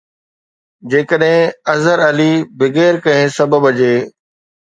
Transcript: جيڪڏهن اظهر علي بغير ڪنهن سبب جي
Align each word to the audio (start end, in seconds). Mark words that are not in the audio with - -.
جيڪڏهن 0.93 1.53
اظهر 1.73 1.99
علي 2.07 2.29
بغير 2.63 2.99
ڪنهن 3.05 3.29
سبب 3.37 3.71
جي 3.79 3.93